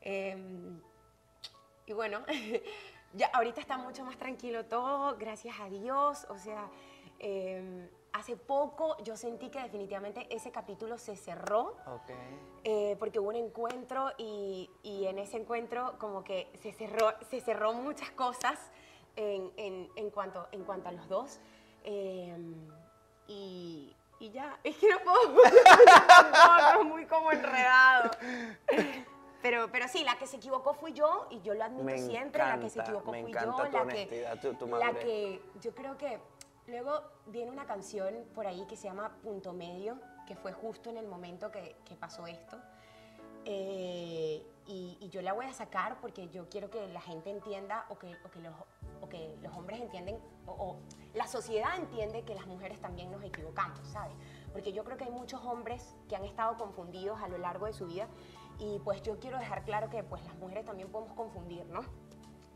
Em, 0.01 0.79
y 1.87 1.93
bueno, 1.93 2.23
ya 3.13 3.27
ahorita 3.33 3.59
está 3.61 3.77
mucho 3.77 4.03
más 4.05 4.17
tranquilo 4.17 4.65
todo, 4.65 5.17
gracias 5.17 5.55
a 5.59 5.69
Dios. 5.69 6.25
O 6.29 6.37
sea, 6.37 6.69
eh, 7.19 7.89
hace 8.21 8.37
poco 8.37 8.95
yo 9.03 9.17
sentí 9.17 9.49
que 9.49 9.59
definitivamente 9.59 10.27
ese 10.29 10.51
capítulo 10.51 10.97
se 10.99 11.15
cerró. 11.15 11.75
Ok. 11.87 12.11
eh, 12.63 12.95
porque 12.99 13.19
hubo 13.19 13.29
un 13.29 13.35
encuentro 13.35 14.11
y, 14.19 14.69
y 14.83 15.07
en 15.07 15.17
ese 15.17 15.37
encuentro 15.37 15.95
como 15.97 16.23
que 16.23 16.47
se 16.61 16.71
cerró, 16.71 17.11
se 17.29 17.41
cerró 17.41 17.73
muchas 17.73 18.11
cosas 18.11 18.59
en, 19.15 19.51
en- 19.57 19.89
en 19.95 20.09
cuanto, 20.11 20.47
en 20.51 20.63
cuanto 20.63 20.89
a 20.89 20.91
los 20.91 21.07
dos. 21.09 21.39
eh, 21.83 22.37
y, 23.27 23.95
y 24.19 24.29
ya, 24.29 24.59
es 24.63 24.75
que 24.77 24.87
no 24.89 24.99
puedo 24.99 25.41
tampoco, 26.07 26.81
es 26.81 26.85
muy 26.85 27.05
como 27.07 27.31
enredado. 27.31 28.11
Pero, 29.41 29.71
pero 29.71 29.87
sí, 29.87 30.03
la 30.03 30.15
que 30.19 30.27
se 30.27 30.35
equivocó 30.37 30.75
fui 30.75 30.93
yo 30.93 31.25
y 31.31 31.41
yo 31.41 31.55
lo 31.55 31.63
admito 31.63 31.83
Me 31.85 31.97
siempre, 31.97 32.43
la 32.43 32.59
que 32.59 32.69
se 32.69 32.79
encanta, 32.79 32.91
equivocó 32.91 33.11
me 33.11 33.21
fui 33.23 33.31
encanta 33.31 33.57
yo, 33.57 33.63
tu 33.71 33.77
la 33.77 33.87
que, 33.87 34.27
tu- 34.41 34.53
tu 34.53 34.67
la 34.67 34.93
que 34.93 35.41
yo 35.61 35.73
creo 35.73 35.97
que 35.97 36.19
luego 36.71 37.03
viene 37.27 37.51
una 37.51 37.65
canción 37.65 38.13
por 38.33 38.47
ahí 38.47 38.65
que 38.67 38.75
se 38.75 38.87
llama 38.87 39.17
Punto 39.21 39.53
Medio, 39.53 39.99
que 40.25 40.35
fue 40.35 40.53
justo 40.53 40.89
en 40.89 40.97
el 40.97 41.07
momento 41.07 41.51
que, 41.51 41.75
que 41.85 41.95
pasó 41.95 42.25
esto. 42.25 42.57
Eh, 43.45 44.45
y, 44.67 44.97
y 45.01 45.09
yo 45.09 45.21
la 45.21 45.33
voy 45.33 45.47
a 45.47 45.53
sacar 45.53 45.99
porque 45.99 46.29
yo 46.29 46.47
quiero 46.47 46.69
que 46.69 46.87
la 46.87 47.01
gente 47.01 47.31
entienda 47.31 47.85
o 47.89 47.97
que, 47.97 48.15
o 48.23 48.29
que, 48.29 48.39
los, 48.39 48.53
o 49.01 49.09
que 49.09 49.35
los 49.41 49.55
hombres 49.55 49.81
entienden 49.81 50.19
o, 50.45 50.51
o 50.51 50.79
la 51.15 51.27
sociedad 51.27 51.75
entiende 51.77 52.23
que 52.23 52.35
las 52.35 52.45
mujeres 52.45 52.79
también 52.79 53.11
nos 53.11 53.23
equivocamos, 53.23 53.79
¿sabes? 53.87 54.15
Porque 54.53 54.71
yo 54.71 54.83
creo 54.83 54.97
que 54.97 55.05
hay 55.05 55.11
muchos 55.11 55.43
hombres 55.43 55.95
que 56.07 56.15
han 56.15 56.23
estado 56.23 56.55
confundidos 56.57 57.19
a 57.21 57.27
lo 57.27 57.37
largo 57.39 57.65
de 57.65 57.73
su 57.73 57.87
vida 57.87 58.07
y 58.59 58.79
pues 58.79 59.01
yo 59.01 59.19
quiero 59.19 59.39
dejar 59.39 59.63
claro 59.65 59.89
que 59.89 60.03
pues 60.03 60.23
las 60.23 60.35
mujeres 60.35 60.65
también 60.65 60.89
podemos 60.89 61.15
confundir, 61.15 61.65
¿no? 61.65 61.81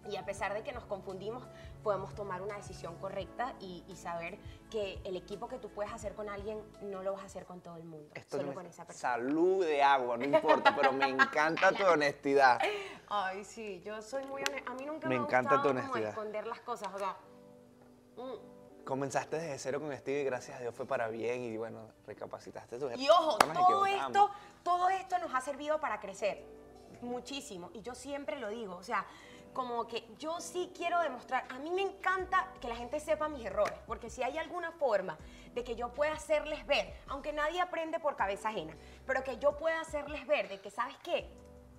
Y 0.10 0.18
a 0.18 0.26
pesar 0.26 0.54
de 0.54 0.64
que 0.64 0.72
nos 0.72 0.86
confundimos, 0.86 1.44
podemos 1.84 2.14
tomar 2.16 2.42
una 2.42 2.56
decisión 2.56 2.96
correcta 2.98 3.54
y, 3.60 3.84
y 3.88 3.96
saber 3.96 4.38
que 4.70 5.00
el 5.04 5.16
equipo 5.16 5.48
que 5.48 5.58
tú 5.58 5.70
puedes 5.70 5.92
hacer 5.92 6.14
con 6.14 6.30
alguien 6.30 6.62
no 6.82 7.02
lo 7.04 7.14
vas 7.14 7.24
a 7.24 7.26
hacer 7.26 7.46
con 7.46 7.62
todo 7.62 7.78
el 7.78 7.84
mundo, 7.86 8.10
Esto 8.14 8.38
solo 8.38 8.50
no 8.50 8.56
con 8.56 8.66
es 8.66 8.74
esa 8.74 8.86
persona. 8.86 9.14
salud 9.16 9.66
de 9.66 9.82
agua, 9.84 10.18
no 10.18 10.26
importa, 10.26 10.76
pero 10.76 10.92
me 10.94 11.10
encanta 11.10 11.72
tu 11.72 11.84
honestidad. 11.86 12.60
Ay, 13.08 13.44
sí, 13.44 13.82
yo 13.84 14.02
soy 14.02 14.26
muy 14.26 14.42
honesta. 14.48 14.72
A 14.72 14.76
mí 14.76 14.86
nunca 14.86 15.08
Me 15.08 15.16
me, 15.16 15.22
ha 15.22 15.26
encanta 15.26 15.62
tu 15.62 15.70
honestidad. 15.70 16.10
esconder 16.10 16.48
las 16.48 16.60
cosas, 16.62 16.90
o 16.94 16.98
sea, 17.00 17.16
mm. 18.18 18.86
Comenzaste 18.86 19.38
desde 19.38 19.58
cero 19.58 19.80
con 19.80 19.92
Steve 19.98 20.22
y 20.22 20.24
gracias 20.26 20.58
a 20.58 20.62
Dios 20.62 20.76
fue 20.76 20.86
para 20.86 21.08
bien 21.08 21.42
y 21.42 21.58
bueno, 21.58 21.88
recapacitaste 22.06 22.78
tu 22.78 22.88
Y 22.92 23.10
ojo, 23.10 23.40
todo 23.40 23.86
esto, 23.88 24.30
todo 24.62 24.90
esto 24.90 25.18
nos 25.18 25.34
ha 25.34 25.42
servido 25.42 25.80
para 25.80 26.00
crecer 26.00 26.44
muchísimo. 27.02 27.72
Y 27.74 27.82
yo 27.82 27.96
siempre 27.96 28.40
lo 28.40 28.50
digo, 28.50 28.76
o 28.76 28.84
sea, 28.84 29.04
como 29.56 29.88
que 29.88 30.06
yo 30.20 30.40
sí 30.42 30.72
quiero 30.76 31.00
demostrar, 31.00 31.46
a 31.50 31.58
mí 31.60 31.72
me 31.72 31.82
encanta 31.82 32.48
que 32.60 32.68
la 32.68 32.76
gente 32.76 33.00
sepa 33.00 33.30
mis 33.30 33.44
errores, 33.44 33.80
porque 33.88 34.10
si 34.10 34.22
hay 34.22 34.38
alguna 34.38 34.72
forma 34.74 35.18
de 35.54 35.64
que 35.64 35.76
yo 35.76 35.94
pueda 35.94 36.12
hacerles 36.12 36.68
ver, 36.68 36.94
aunque 37.08 37.32
nadie 37.32 37.62
aprende 37.62 38.00
por 38.00 38.18
cabeza 38.18 38.50
ajena, 38.50 38.76
pero 39.08 39.24
que 39.24 39.38
yo 39.38 39.58
pueda 39.58 39.80
hacerles 39.80 40.28
ver 40.28 40.50
de 40.50 40.60
que, 40.60 40.70
¿sabes 40.70 40.98
qué? 40.98 41.32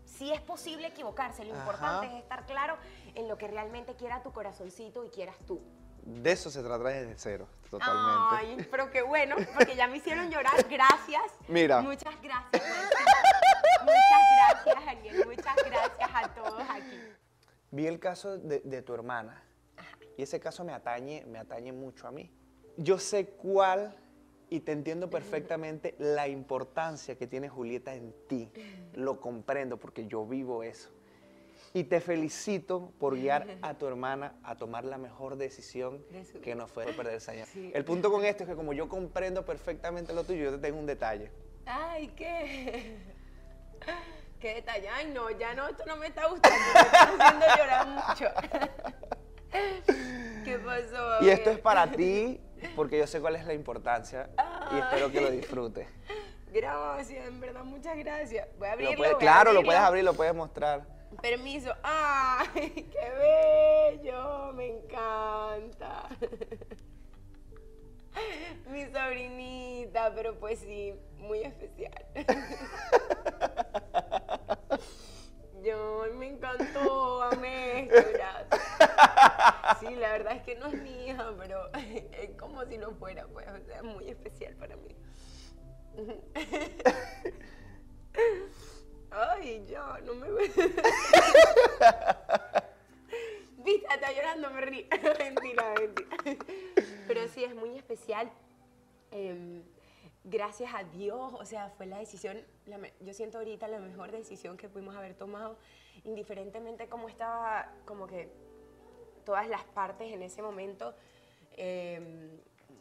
Sí 0.07 0.33
es 0.33 0.41
posible 0.41 0.89
equivocarse, 0.89 1.45
lo 1.45 1.53
Ajá. 1.53 1.61
importante 1.61 2.07
es 2.07 2.15
estar 2.15 2.47
claro 2.47 2.79
en 3.15 3.29
lo 3.29 3.37
que 3.37 3.47
realmente 3.47 3.95
quiera 3.95 4.23
tu 4.23 4.33
corazoncito 4.33 5.05
y 5.05 5.11
quieras 5.11 5.37
tú. 5.47 5.61
De 6.01 6.33
eso 6.33 6.51
se 6.51 6.63
trata 6.63 6.85
desde 6.85 7.15
cero, 7.19 7.47
totalmente. 7.69 8.37
Ay, 8.37 8.69
pero 8.71 8.91
qué 8.91 9.03
bueno, 9.03 9.37
porque 9.55 9.77
ya 9.77 9.87
me 9.87 9.99
hicieron 9.99 10.31
llorar. 10.31 10.67
Gracias. 10.71 11.25
Mira. 11.47 11.83
Muchas 11.83 12.15
gracias. 12.23 12.63
Muchas 13.83 14.65
gracias, 14.65 14.89
Ariel. 14.89 15.27
Muchas 15.27 15.57
gracias 15.57 16.11
a 16.15 16.29
todos 16.29 16.63
aquí. 16.71 17.16
Vi 17.71 17.87
el 17.87 17.99
caso 17.99 18.39
de, 18.39 18.61
de 18.61 18.83
tu 18.83 18.95
hermana 18.95 19.43
y 20.17 20.23
ese 20.23 20.41
caso 20.41 20.65
me 20.65 20.73
atañe, 20.73 21.25
me 21.27 21.39
atañe 21.39 21.73
mucho 21.73 22.07
a 22.07 22.11
mí. 22.11 22.31
Yo 22.77 22.99
sé 22.99 23.27
cuál 23.27 23.97
y 24.49 24.61
te 24.61 24.73
entiendo 24.73 25.11
perfectamente 25.11 25.95
la 25.99 26.29
importancia 26.29 27.17
que 27.17 27.27
tiene 27.27 27.49
Julieta 27.49 27.95
en 27.95 28.15
ti. 28.29 28.51
Lo 28.95 29.21
comprendo 29.21 29.77
porque 29.77 30.07
yo 30.07 30.27
vivo 30.27 30.63
eso. 30.63 30.91
Y 31.75 31.85
te 31.85 32.01
felicito 32.01 32.93
por 32.99 33.17
guiar 33.17 33.59
a 33.61 33.75
tu 33.75 33.87
hermana 33.87 34.35
a 34.43 34.57
tomar 34.57 34.85
la 34.85 34.97
mejor 34.97 35.37
decisión 35.37 36.03
De 36.11 36.41
que 36.41 36.55
no 36.55 36.69
fue 36.69 36.87
perder 36.93 37.17
ese 37.17 37.33
año. 37.33 37.45
Sí. 37.47 37.71
El 37.75 37.85
punto 37.85 38.11
con 38.11 38.25
esto 38.25 38.45
es 38.45 38.49
que 38.49 38.57
como 38.57 38.73
yo 38.73 38.89
comprendo 38.89 39.45
perfectamente 39.45 40.15
lo 40.15 40.25
tuyo, 40.25 40.45
yo 40.45 40.53
te 40.53 40.59
tengo 40.59 40.79
un 40.79 40.87
detalle. 40.87 41.31
Ay, 41.67 42.09
qué. 42.17 42.97
Qué 44.47 44.55
detalle. 44.55 44.89
Ay, 44.89 45.11
no, 45.13 45.29
ya 45.33 45.55
no, 45.55 45.67
esto 45.67 45.85
no 45.87 45.97
me 45.97 46.07
está 46.07 46.29
gustando. 46.29 46.57
Me 46.57 46.81
está 46.81 47.03
haciendo 47.03 47.47
llorar 47.57 47.89
mucho. 47.89 48.27
¿Qué 50.45 50.59
pasó? 50.61 51.25
Y 51.25 51.31
esto 51.31 51.51
es 51.51 51.59
para 51.59 51.91
ti, 51.91 52.41
porque 52.77 52.97
yo 52.99 53.09
sé 53.09 53.21
cuál 53.21 53.35
es 53.35 53.45
la 53.45 53.55
importancia 53.55 54.31
y 54.71 54.79
espero 54.79 55.11
que 55.11 55.21
lo 55.21 55.33
disfrutes. 55.33 55.89
Gracias, 56.53 57.27
en 57.27 57.41
verdad, 57.41 57.65
muchas 57.65 57.97
gracias. 57.99 58.47
Voy 58.57 58.69
a 58.69 58.71
Lo 58.71 58.75
abrirlo. 58.75 58.97
voy 58.99 59.09
a 59.15 59.19
claro, 59.19 59.53
lo 59.53 59.65
puedes 59.65 59.81
abrir, 59.81 60.05
lo 60.05 60.15
puedes 60.15 60.35
mostrar. 60.35 60.87
Permiso. 61.21 61.75
¡Ay, 61.83 62.89
qué 62.93 63.99
bello! 63.99 64.53
Me 64.53 64.79
encanta. 64.79 66.09
Mi 68.71 68.87
sobrinita, 68.87 70.13
pero 70.15 70.39
pues 70.39 70.61
sí, 70.61 70.95
muy 71.19 71.41
especial. 71.41 72.07
Yo 75.87 76.15
me 76.15 76.27
encantó, 76.27 77.23
amé 77.23 77.89
gracias. 77.89 78.49
Sí, 79.79 79.95
la 79.95 80.11
verdad 80.13 80.37
es 80.37 80.43
que 80.43 80.57
no 80.57 80.67
es 80.67 80.83
mi 80.83 81.07
hija, 81.07 81.33
pero 81.39 81.71
es 81.75 82.31
como 82.39 82.65
si 82.65 82.77
no 82.77 82.91
fuera, 82.93 83.25
pues, 83.29 83.47
o 83.47 83.65
sea, 83.65 83.77
es 83.77 83.85
muy 83.85 84.09
especial 84.09 84.55
para 84.57 84.75
mí. 84.77 84.97
Ay, 89.13 89.65
ya, 89.69 90.01
no 90.05 90.15
me 90.15 90.29
Viste, 93.59 93.87
está 93.95 94.13
llorando, 94.13 94.51
me 94.51 94.61
río. 94.63 94.87
mentira, 95.19 95.73
mentira. 95.79 96.17
Pero 97.07 97.29
sí, 97.29 97.45
es 97.45 97.55
muy 97.55 97.79
especial. 97.79 98.29
Em, 99.13 99.63
gracias 100.27 100.75
a 100.75 100.83
Dios, 100.85 101.33
o 101.33 101.45
sea, 101.45 101.71
fue 101.71 101.87
la 101.87 101.99
decisión, 101.99 102.37
yo 103.01 103.15
siento 103.15 103.39
ahorita 103.39 103.69
la 103.69 103.79
mejor 103.79 104.11
decisión 104.11 104.57
que 104.57 104.69
pudimos 104.69 104.97
haber 104.97 105.15
tomado, 105.15 105.57
indiferentemente 106.05 106.89
cómo 106.89 107.09
estaba, 107.09 107.73
como 107.85 108.07
que 108.07 108.29
todas 109.25 109.49
las 109.49 109.65
partes 109.65 110.13
en 110.13 110.23
ese 110.23 110.43
momento. 110.43 110.95
em, 111.57 112.31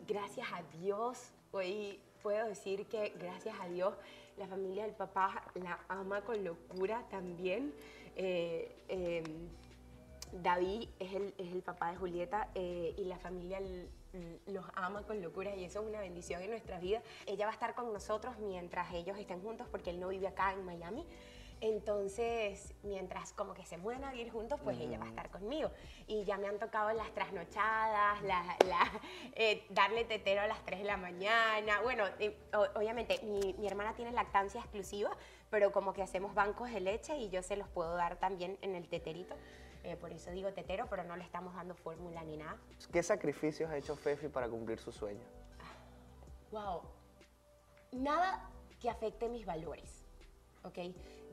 gracias 0.08 0.48
a 0.52 0.64
Dios, 0.78 1.32
hoy 1.52 2.00
puedo 2.22 2.48
decir 2.48 2.88
que 2.88 3.14
gracias 3.18 3.56
a 3.60 3.68
Dios 3.68 3.96
la 4.38 4.48
familia 4.48 4.84
del 4.84 4.94
papá 4.94 5.44
la 5.56 5.80
ama 5.88 6.22
con 6.22 6.44
locura 6.44 7.06
también. 7.10 7.74
Eh, 8.16 8.76
em, 8.88 9.05
David 10.46 10.88
es 11.00 11.12
el, 11.14 11.34
es 11.40 11.52
el 11.52 11.64
papá 11.64 11.90
de 11.92 11.98
Julieta 11.98 12.50
eh, 12.54 12.94
y 12.98 13.06
la 13.06 13.18
familia 13.18 13.60
los 14.46 14.64
ama 14.76 15.02
con 15.02 15.20
locura 15.20 15.56
y 15.56 15.64
eso 15.66 15.82
es 15.82 15.88
una 15.88 16.00
bendición 16.00 16.40
en 16.44 16.52
nuestra 16.52 16.80
vida. 16.80 17.02
Ella 17.26 17.46
va 17.48 17.52
a 17.52 17.54
estar 17.56 17.74
con 17.74 17.92
nosotros 17.92 18.38
mientras 18.38 18.94
ellos 18.94 19.18
estén 19.18 19.42
juntos 19.42 19.68
porque 19.72 19.90
él 19.90 20.00
no 20.00 20.10
vive 20.10 20.28
acá 20.28 20.54
en 20.54 20.64
Miami. 20.64 21.04
Entonces, 21.62 22.74
mientras 22.84 23.34
como 23.34 23.56
que 23.56 23.66
se 23.66 23.78
mueven 23.78 24.04
a 24.04 24.12
vivir 24.12 24.30
juntos, 24.32 24.60
pues 24.64 24.78
ella 24.78 25.00
va 25.00 25.06
a 25.06 25.10
estar 25.10 25.32
conmigo. 25.32 25.72
Y 26.06 26.24
ya 26.24 26.38
me 26.38 26.48
han 26.48 26.60
tocado 26.60 26.92
las 26.94 27.12
trasnochadas, 27.14 28.22
la- 28.22 28.56
la- 28.68 28.92
eh, 29.36 29.66
darle 29.70 30.06
tetero 30.06 30.42
a 30.42 30.48
las 30.48 30.64
3 30.64 30.80
de 30.82 30.86
la 30.86 30.98
mañana. 30.98 31.82
Bueno, 31.82 32.04
eh, 32.20 32.38
obviamente 32.76 33.20
mi, 33.24 33.54
mi 33.58 33.66
hermana 33.68 33.96
tiene 33.96 34.12
lactancia 34.12 34.62
exclusiva, 34.62 35.10
pero 35.50 35.72
como 35.72 35.94
que 35.94 36.04
hacemos 36.04 36.36
bancos 36.36 36.70
de 36.72 36.82
leche 36.82 37.18
y 37.18 37.30
yo 37.30 37.42
se 37.42 37.56
los 37.58 37.68
puedo 37.70 37.96
dar 37.96 38.18
también 38.20 38.60
en 38.62 38.76
el 38.76 38.88
teterito. 38.88 39.36
Eh, 39.86 39.96
por 39.98 40.12
eso 40.12 40.32
digo 40.32 40.52
tetero, 40.52 40.88
pero 40.90 41.04
no 41.04 41.16
le 41.16 41.24
estamos 41.24 41.54
dando 41.54 41.76
fórmula 41.76 42.24
ni 42.24 42.38
nada. 42.38 42.58
¿Qué 42.92 43.04
sacrificios 43.04 43.70
ha 43.70 43.78
hecho 43.78 43.96
Fefi 43.96 44.30
para 44.30 44.50
cumplir 44.50 44.80
su 44.80 44.92
sueño? 44.92 45.24
Wow. 46.50 46.82
Nada 47.92 48.50
que 48.80 48.90
afecte 48.90 49.30
mis 49.30 49.46
valores. 49.46 50.04
¿Ok? 50.64 50.80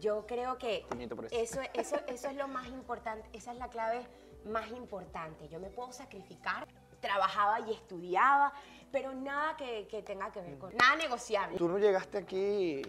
Yo 0.00 0.26
creo 0.26 0.58
que 0.58 0.84
eso. 1.30 1.62
eso, 1.62 1.70
eso, 1.72 1.96
eso 2.06 2.28
es 2.28 2.36
lo 2.36 2.46
más 2.46 2.68
importante, 2.68 3.26
esa 3.32 3.52
es 3.52 3.58
la 3.58 3.68
clave 3.68 4.06
más 4.44 4.70
importante. 4.72 5.48
Yo 5.48 5.58
me 5.58 5.70
puedo 5.70 5.90
sacrificar, 5.90 6.68
trabajaba 7.00 7.60
y 7.60 7.72
estudiaba, 7.72 8.52
pero 8.90 9.14
nada 9.14 9.56
que, 9.56 9.88
que 9.88 10.02
tenga 10.02 10.30
que 10.30 10.42
ver 10.42 10.58
con... 10.58 10.76
Nada 10.76 10.96
negociable. 10.96 11.56
Tú 11.56 11.68
no 11.68 11.78
llegaste 11.78 12.18
aquí 12.18 12.82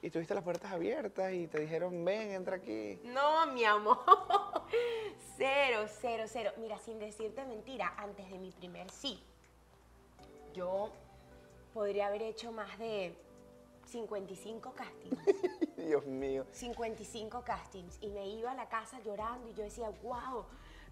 y 0.00 0.10
tuviste 0.10 0.34
las 0.34 0.44
puertas 0.44 0.72
abiertas 0.72 1.32
y 1.32 1.46
te 1.46 1.60
dijeron, 1.60 2.04
ven, 2.04 2.30
entra 2.30 2.56
aquí. 2.56 3.00
No, 3.04 3.46
mi 3.48 3.64
amor. 3.64 3.98
Cero, 5.36 5.86
cero, 6.00 6.24
cero. 6.26 6.50
Mira, 6.58 6.78
sin 6.78 6.98
decirte 6.98 7.44
mentira, 7.44 7.94
antes 7.96 8.28
de 8.28 8.38
mi 8.38 8.50
primer 8.50 8.90
sí, 8.90 9.22
yo 10.52 10.90
podría 11.72 12.08
haber 12.08 12.22
hecho 12.22 12.50
más 12.50 12.78
de 12.78 13.14
55 13.86 14.72
castings. 14.74 15.18
Dios 15.76 16.04
mío. 16.06 16.44
55 16.50 17.42
castings. 17.42 17.98
Y 18.00 18.08
me 18.08 18.26
iba 18.26 18.50
a 18.50 18.54
la 18.54 18.68
casa 18.68 19.00
llorando 19.04 19.48
y 19.48 19.54
yo 19.54 19.62
decía, 19.62 19.90
wow, 20.02 20.44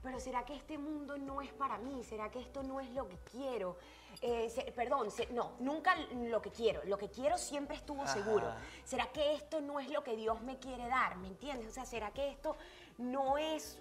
pero 0.06 0.20
¿será 0.20 0.44
que 0.44 0.54
este 0.54 0.78
mundo 0.78 1.18
no 1.18 1.42
es 1.42 1.52
para 1.54 1.78
mí? 1.78 2.04
¿Será 2.04 2.30
que 2.30 2.38
esto 2.38 2.62
no 2.62 2.78
es 2.78 2.88
lo 2.92 3.08
que 3.08 3.16
quiero? 3.32 3.76
Eh, 4.22 4.48
se- 4.48 4.70
perdón, 4.70 5.10
se- 5.10 5.26
no, 5.32 5.54
nunca 5.58 5.96
lo 6.30 6.40
que 6.40 6.50
quiero. 6.52 6.80
Lo 6.84 6.96
que 6.96 7.10
quiero 7.10 7.36
siempre 7.36 7.74
estuvo 7.74 8.02
Ajá. 8.04 8.12
seguro. 8.14 8.46
¿Será 8.84 9.06
que 9.10 9.34
esto 9.34 9.60
no 9.60 9.80
es 9.80 9.90
lo 9.90 10.04
que 10.04 10.14
Dios 10.14 10.40
me 10.42 10.60
quiere 10.60 10.86
dar? 10.86 11.16
¿Me 11.16 11.26
entiendes? 11.26 11.66
O 11.66 11.72
sea, 11.72 11.84
¿será 11.84 12.12
que 12.12 12.28
esto 12.28 12.56
no 12.98 13.36
es 13.36 13.80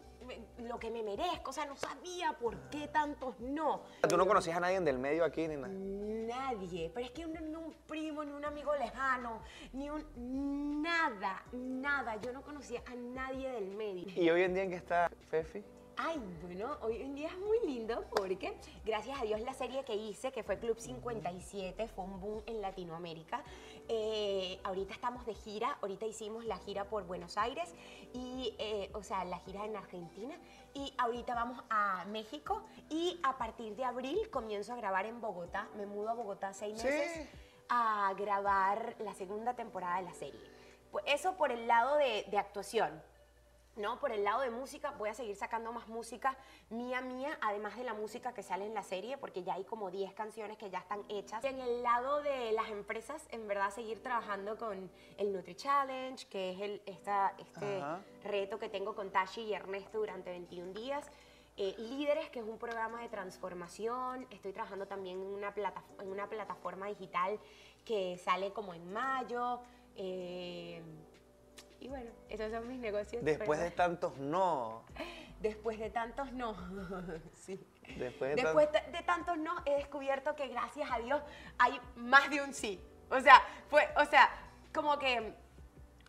lo 0.58 0.80
que 0.80 0.90
me 0.90 1.04
merezco? 1.04 1.52
O 1.52 1.54
sea, 1.54 1.68
no 1.68 1.76
sabía 1.76 2.34
por 2.34 2.58
qué 2.72 2.88
tantos 2.88 3.40
no. 3.40 3.84
Tú 4.10 4.18
no 4.18 4.26
conocías 4.26 4.58
a 4.58 4.62
nadie 4.62 4.80
del 4.82 4.98
medio 4.98 5.24
aquí 5.26 5.48
ni 5.48 5.58
nada. 5.58 5.68
Nadie, 5.72 6.90
pero 6.92 7.06
es 7.06 7.12
que 7.12 7.24
un, 7.28 7.34
ni 7.34 7.56
un 7.56 7.72
primo, 7.86 8.24
ni 8.26 8.32
un 8.32 8.44
amigo 8.46 8.76
lejano, 8.76 9.42
ni 9.74 9.92
un 9.92 10.82
nada, 10.82 11.44
nada. 11.52 12.16
Yo 12.20 12.34
no 12.34 12.42
conocía 12.42 12.82
a 12.88 12.96
nadie 12.96 13.48
del 13.52 13.68
medio. 13.70 14.08
¿Y 14.20 14.28
hoy 14.32 14.42
en 14.42 14.56
día 14.56 14.64
en 14.64 14.70
qué 14.72 14.78
está 14.78 15.12
Fefi? 15.30 15.64
Ay, 15.98 16.20
bueno, 16.42 16.78
hoy 16.82 17.02
en 17.02 17.16
día 17.16 17.30
es 17.30 17.38
muy 17.38 17.58
lindo 17.66 18.04
porque 18.16 18.58
gracias 18.84 19.20
a 19.22 19.24
Dios 19.24 19.40
la 19.42 19.54
serie 19.54 19.86
que 19.86 19.96
hice, 19.96 20.32
que 20.34 20.44
fue 20.44 20.60
Club 20.60 20.78
57, 20.78 21.88
fue 21.88 22.04
un 22.04 22.20
boom 22.20 22.44
en 22.48 22.62
Latinoamérica. 22.62 23.42
Eh, 23.88 24.60
ahorita 24.64 24.94
estamos 24.94 25.26
de 25.26 25.34
gira, 25.34 25.78
ahorita 25.82 26.06
hicimos 26.06 26.44
la 26.44 26.58
gira 26.58 26.84
por 26.86 27.06
Buenos 27.06 27.38
Aires 27.38 27.74
y, 28.14 28.54
eh, 28.60 28.90
o 28.94 29.04
sea, 29.04 29.24
la 29.24 29.40
gira 29.40 29.64
en 29.66 29.78
Argentina 29.78 30.36
y 30.74 30.94
ahorita 30.98 31.34
vamos 31.34 31.64
a 31.70 32.04
México 32.10 32.64
y 32.90 33.18
a 33.24 33.38
partir 33.38 33.76
de 33.78 33.86
abril 33.86 34.30
comienzo 34.32 34.74
a 34.74 34.76
grabar 34.76 35.06
en 35.06 35.22
Bogotá, 35.22 35.70
me 35.78 35.86
mudo 35.86 36.10
a 36.10 36.14
Bogotá 36.14 36.54
seis 36.54 36.78
Sí. 36.80 36.88
meses 36.88 37.30
a 37.70 38.14
grabar 38.18 38.96
la 39.00 39.14
segunda 39.14 39.54
temporada 39.56 39.98
de 39.98 40.04
la 40.04 40.14
serie. 40.14 40.42
Pues 40.92 41.06
eso 41.08 41.36
por 41.38 41.52
el 41.54 41.68
lado 41.68 41.96
de, 41.96 42.26
de 42.30 42.38
actuación. 42.38 43.02
¿No? 43.76 44.00
Por 44.00 44.12
el 44.12 44.24
lado 44.24 44.42
de 44.42 44.50
música, 44.50 44.92
voy 44.92 45.10
a 45.10 45.14
seguir 45.14 45.36
sacando 45.36 45.72
más 45.74 45.88
música 45.88 46.38
mía, 46.70 47.02
mía, 47.02 47.38
además 47.42 47.76
de 47.78 47.84
la 47.84 47.94
música 47.94 48.34
que 48.34 48.42
sale 48.44 48.66
en 48.66 48.74
la 48.74 48.84
serie, 48.84 49.18
porque 49.18 49.44
ya 49.44 49.56
hay 49.56 49.64
como 49.66 49.92
10 49.92 50.14
canciones 50.14 50.58
que 50.58 50.70
ya 50.70 50.80
están 50.80 51.04
hechas. 51.10 51.44
En 51.44 51.60
el 51.60 51.84
lado 51.84 52.22
de 52.22 52.52
las 52.54 52.70
empresas, 52.70 53.28
en 53.32 53.48
verdad, 53.48 53.72
seguir 53.72 54.02
trabajando 54.02 54.58
con 54.58 54.90
el 55.18 55.34
Nutri 55.34 55.56
Challenge, 55.56 56.26
que 56.28 56.52
es 56.52 56.60
el, 56.62 56.82
esta, 56.86 57.34
este 57.38 57.78
Ajá. 57.82 58.02
reto 58.24 58.60
que 58.60 58.70
tengo 58.70 58.96
con 58.96 59.12
Tashi 59.12 59.42
y 59.42 59.54
Ernesto 59.54 60.00
durante 60.00 60.30
21 60.30 60.74
días. 60.74 61.06
Eh, 61.58 61.74
Líderes, 61.78 62.30
que 62.32 62.40
es 62.40 62.46
un 62.46 62.58
programa 62.58 63.02
de 63.02 63.08
transformación. 63.10 64.28
Estoy 64.30 64.52
trabajando 64.52 64.88
también 64.88 65.22
en 65.22 65.28
una, 65.28 65.54
plata- 65.54 65.84
en 66.02 66.10
una 66.12 66.28
plataforma 66.28 66.88
digital 66.88 67.40
que 67.86 68.18
sale 68.18 68.52
como 68.52 68.74
en 68.74 68.92
mayo. 68.92 69.60
Eh, 69.98 70.45
y 71.86 71.88
bueno, 71.88 72.10
esos 72.30 72.52
son 72.52 72.68
mis 72.68 72.80
negocios. 72.80 73.24
Después 73.24 73.60
de 73.60 73.70
tantos 73.70 74.18
no. 74.18 74.84
Después 75.40 75.78
de 75.78 75.92
tantos 75.92 76.32
no. 76.32 76.56
sí. 77.34 77.64
Después 77.96 78.36
de 78.36 78.42
Después 78.42 78.72
de, 78.72 78.82
de 78.92 79.04
tantos 79.04 79.38
no, 79.38 79.54
he 79.68 79.76
descubierto 79.76 80.36
que 80.36 80.48
gracias 80.48 80.90
a 80.92 80.98
Dios 80.98 81.22
hay 81.60 81.80
más 81.96 82.28
de 82.32 82.42
un 82.42 82.56
sí. 82.56 82.82
O 83.12 83.20
sea, 83.20 83.40
fue, 83.70 83.88
o 83.98 84.06
sea, 84.06 84.32
como 84.74 84.98
que 84.98 85.36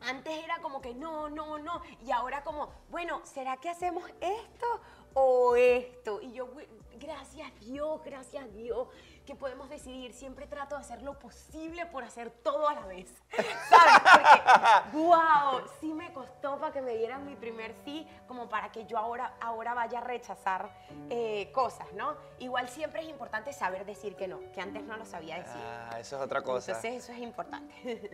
antes 0.00 0.44
era 0.44 0.60
como 0.62 0.80
que 0.80 0.94
no, 0.94 1.28
no, 1.28 1.58
no. 1.58 1.82
Y 2.00 2.10
ahora 2.10 2.42
como, 2.42 2.72
bueno, 2.88 3.20
¿será 3.24 3.58
que 3.58 3.68
hacemos 3.68 4.08
esto 4.22 4.80
o 5.12 5.56
esto? 5.56 6.22
Y 6.22 6.32
yo, 6.32 6.46
"Güey, 6.46 6.66
gracias 6.98 7.52
Dios, 7.60 8.00
gracias 8.02 8.50
Dios, 8.54 8.88
que 9.26 9.34
podemos 9.34 9.68
decidir. 9.68 10.14
Siempre 10.14 10.46
trato 10.46 10.76
de 10.76 10.80
hacer 10.80 11.02
lo 11.02 11.18
posible 11.18 11.84
por 11.86 12.04
hacer 12.04 12.30
todo 12.30 12.68
a 12.68 12.74
la 12.74 12.86
vez. 12.86 13.08
¿Sabes? 13.68 13.94
Porque, 14.02 14.96
wow, 14.96 15.60
sí 15.80 15.92
me 15.92 16.12
costó 16.12 16.58
para 16.58 16.72
que 16.72 16.80
me 16.80 16.96
dieran 16.96 17.26
mi 17.26 17.36
primer 17.36 17.74
sí, 17.84 18.06
como 18.26 18.48
para 18.48 18.72
que 18.72 18.86
yo 18.86 18.96
ahora, 18.96 19.34
ahora 19.40 19.74
vaya 19.74 19.98
a 19.98 20.02
rechazar 20.02 20.70
eh, 21.10 21.50
cosas, 21.52 21.92
¿no? 21.94 22.16
Igual 22.38 22.68
siempre 22.68 23.02
es 23.02 23.08
importante 23.08 23.52
saber 23.52 23.84
decir 23.84 24.16
que 24.16 24.28
no, 24.28 24.40
que 24.52 24.60
antes 24.60 24.84
no 24.84 24.96
lo 24.96 25.04
sabía 25.04 25.36
decir. 25.36 25.60
Ah, 25.62 25.98
eso 26.00 26.16
es 26.16 26.22
otra 26.22 26.42
cosa. 26.42 26.72
Entonces 26.72 27.04
eso 27.04 27.12
es 27.12 27.18
importante. 27.18 27.74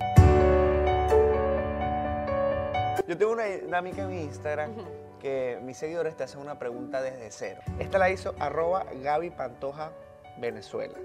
Yo 3.06 3.18
tengo 3.18 3.32
una 3.32 3.44
dinámica 3.44 4.02
en 4.02 4.08
mi 4.08 4.22
Instagram 4.22 4.74
que 5.20 5.58
mis 5.62 5.76
seguidores 5.76 6.16
te 6.16 6.24
hacen 6.24 6.40
una 6.40 6.58
pregunta 6.58 7.02
desde 7.02 7.30
cero. 7.30 7.60
Esta 7.78 7.98
la 7.98 8.10
hizo 8.10 8.34
arroba 8.38 8.84
Gaby 8.92 9.30
Pantoja 9.30 9.92
Venezuela. 10.38 10.98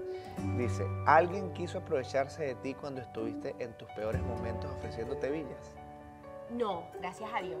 Dice, 0.56 0.84
¿alguien 1.06 1.52
quiso 1.52 1.78
aprovecharse 1.78 2.44
de 2.44 2.54
ti 2.56 2.74
cuando 2.74 3.00
estuviste 3.00 3.54
en 3.58 3.72
tus 3.76 3.90
peores 3.90 4.22
momentos 4.22 4.70
ofreciéndote 4.76 5.30
villas? 5.30 5.76
No, 6.50 6.84
gracias 7.00 7.28
a 7.34 7.42
Dios. 7.42 7.60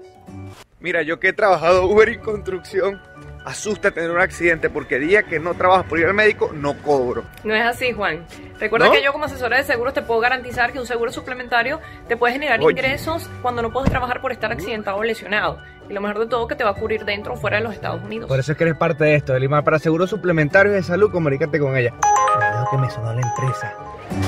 Mira, 0.80 1.02
yo 1.02 1.20
que 1.20 1.28
he 1.28 1.32
trabajado 1.32 1.86
Uber 1.86 2.08
y 2.08 2.18
construcción, 2.18 3.00
asusta 3.44 3.90
tener 3.90 4.10
un 4.10 4.20
accidente 4.20 4.70
porque 4.70 4.98
día 4.98 5.24
que 5.24 5.38
no 5.38 5.54
trabajas 5.54 5.86
por 5.86 5.98
ir 5.98 6.06
al 6.06 6.14
médico, 6.14 6.50
no 6.54 6.74
cobro. 6.82 7.24
No 7.44 7.54
es 7.54 7.64
así, 7.64 7.92
Juan. 7.92 8.24
Recuerda 8.58 8.86
¿No? 8.86 8.92
que 8.92 9.02
yo 9.02 9.12
como 9.12 9.26
asesora 9.26 9.58
de 9.58 9.64
seguros 9.64 9.92
te 9.92 10.02
puedo 10.02 10.20
garantizar 10.20 10.72
que 10.72 10.78
un 10.78 10.86
seguro 10.86 11.12
suplementario 11.12 11.80
te 12.06 12.16
puede 12.16 12.32
generar 12.32 12.60
Oye. 12.60 12.72
ingresos 12.72 13.28
cuando 13.42 13.60
no 13.60 13.72
puedes 13.72 13.90
trabajar 13.90 14.20
por 14.20 14.32
estar 14.32 14.52
accidentado 14.52 14.96
o 14.96 15.02
lesionado. 15.02 15.58
Y 15.88 15.92
lo 15.92 16.00
mejor 16.00 16.20
de 16.20 16.26
todo 16.26 16.46
que 16.46 16.54
te 16.54 16.64
va 16.64 16.70
a 16.70 16.74
cubrir 16.74 17.04
dentro 17.04 17.32
o 17.32 17.36
fuera 17.36 17.58
de 17.58 17.64
los 17.64 17.74
Estados 17.74 18.02
Unidos. 18.04 18.28
Por 18.28 18.38
eso 18.38 18.52
es 18.52 18.58
que 18.58 18.64
eres 18.64 18.76
parte 18.76 19.04
de 19.04 19.14
esto, 19.16 19.38
Lima. 19.38 19.62
Para 19.62 19.78
seguros 19.78 20.10
suplementarios 20.10 20.74
de 20.74 20.82
salud, 20.82 21.10
comunícate 21.10 21.58
con 21.58 21.76
ella. 21.76 21.94
Cuidado 22.34 22.68
que 22.70 22.76
me 22.78 22.90
sonó 22.90 23.12
la 23.14 23.22
empresa. 23.22 23.74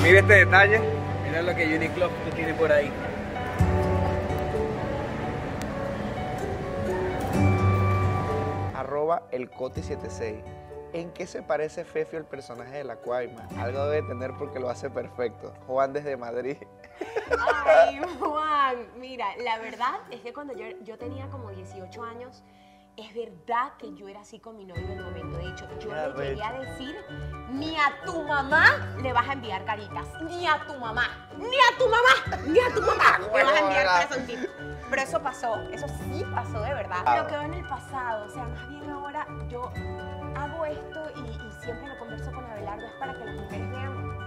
Mira 0.03 0.19
este 0.19 0.33
detalle. 0.33 0.81
Mira 1.27 1.41
lo 1.43 1.55
que 1.55 1.77
Uniqlo 1.77 2.09
tiene 2.35 2.53
por 2.55 2.71
ahí. 2.71 2.91
Arroba 8.91 9.23
el 9.31 9.49
Coti76. 9.49 10.43
¿En 10.91 11.13
qué 11.13 11.25
se 11.25 11.41
parece 11.41 11.85
Fefio 11.85 12.19
el 12.19 12.25
personaje 12.25 12.79
de 12.79 12.83
la 12.83 12.97
Cuaima? 12.97 13.47
Algo 13.57 13.85
debe 13.85 14.05
tener 14.05 14.33
porque 14.37 14.59
lo 14.59 14.69
hace 14.69 14.89
perfecto. 14.89 15.53
Juan 15.65 15.93
desde 15.93 16.17
Madrid. 16.17 16.57
Ay, 17.65 18.01
Juan, 18.19 18.87
mira, 18.97 19.27
la 19.37 19.59
verdad 19.59 20.01
es 20.11 20.19
que 20.19 20.33
cuando 20.33 20.53
yo, 20.53 20.65
yo 20.81 20.97
tenía 20.97 21.29
como 21.29 21.51
18 21.51 22.03
años, 22.03 22.43
es 22.97 23.15
verdad 23.15 23.77
que 23.77 23.93
yo 23.93 24.09
era 24.09 24.19
así 24.19 24.41
con 24.41 24.57
mi 24.57 24.65
novio 24.65 24.83
en 24.83 24.91
el 24.91 25.03
momento. 25.05 25.37
De 25.37 25.47
hecho, 25.47 25.65
yo 25.79 25.95
le 26.17 26.29
llegué 26.31 26.43
a 26.43 26.59
decir, 26.59 26.97
ni 27.51 27.77
a 27.77 28.03
tu 28.05 28.21
mamá 28.23 28.93
le 29.01 29.13
vas 29.13 29.29
a 29.29 29.33
enviar 29.33 29.63
caritas, 29.63 30.05
ni 30.23 30.45
a 30.45 30.65
tu 30.67 30.75
mamá, 30.75 31.29
ni 31.37 31.55
a 31.55 31.77
tu 31.77 31.87
mamá, 31.87 32.43
ni 32.45 32.59
a 32.59 32.73
tu 32.73 32.81
mamá 32.81 33.19
le 33.19 33.43
vas 33.45 33.53
a 33.53 33.59
enviar 33.59 33.85
corazoncitos. 33.85 34.49
Pero 34.91 35.01
eso 35.03 35.21
pasó, 35.23 35.55
eso 35.71 35.87
sí 35.87 36.23
pasó 36.35 36.61
de 36.61 36.73
verdad. 36.73 36.97
Pero 37.05 37.27
quedó 37.27 37.41
en 37.43 37.53
el 37.53 37.65
pasado, 37.65 38.25
o 38.25 38.29
sea, 38.29 38.43
más 38.43 38.67
bien 38.67 38.89
ahora 38.89 39.25
yo 39.47 39.71
hago 40.35 40.65
esto 40.65 41.11
y, 41.15 41.29
y 41.29 41.51
siempre 41.63 41.87
lo 41.87 41.97
converso 41.97 42.29
con 42.33 42.45
Abelardo, 42.45 42.85
es 42.85 42.93
para 42.99 43.13
que 43.13 43.25
las 43.25 43.35
mujeres 43.35 43.69
vean 43.71 44.17